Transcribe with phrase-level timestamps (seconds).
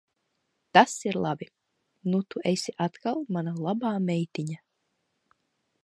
[0.77, 1.47] Tas ir labi.
[2.13, 4.61] Nu tu esi atkal mana labā meitiņa.